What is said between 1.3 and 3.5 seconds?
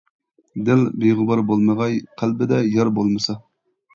بولمىغاي قەلبىدە يار بولمىسا.